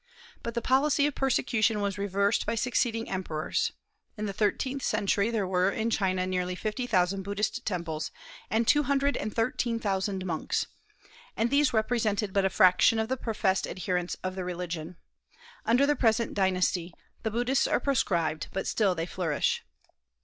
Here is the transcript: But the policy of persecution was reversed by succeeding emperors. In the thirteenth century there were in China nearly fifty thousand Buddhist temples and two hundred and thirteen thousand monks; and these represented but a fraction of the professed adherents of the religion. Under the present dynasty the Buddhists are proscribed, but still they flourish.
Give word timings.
But 0.41 0.55
the 0.55 0.63
policy 0.63 1.05
of 1.05 1.13
persecution 1.13 1.79
was 1.79 1.99
reversed 1.99 2.47
by 2.47 2.55
succeeding 2.55 3.07
emperors. 3.07 3.71
In 4.17 4.25
the 4.25 4.33
thirteenth 4.33 4.81
century 4.81 5.29
there 5.29 5.45
were 5.45 5.69
in 5.69 5.91
China 5.91 6.25
nearly 6.25 6.55
fifty 6.55 6.87
thousand 6.87 7.21
Buddhist 7.21 7.63
temples 7.67 8.09
and 8.49 8.67
two 8.67 8.81
hundred 8.81 9.15
and 9.15 9.31
thirteen 9.31 9.77
thousand 9.79 10.25
monks; 10.25 10.65
and 11.37 11.51
these 11.51 11.71
represented 11.71 12.33
but 12.33 12.45
a 12.45 12.49
fraction 12.49 12.97
of 12.97 13.09
the 13.09 13.15
professed 13.15 13.67
adherents 13.67 14.15
of 14.23 14.33
the 14.33 14.43
religion. 14.43 14.95
Under 15.67 15.85
the 15.85 15.95
present 15.95 16.33
dynasty 16.33 16.95
the 17.21 17.29
Buddhists 17.29 17.67
are 17.67 17.79
proscribed, 17.79 18.47
but 18.51 18.65
still 18.65 18.95
they 18.95 19.05
flourish. 19.05 19.61